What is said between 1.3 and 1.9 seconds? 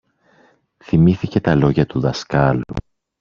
τα λόγια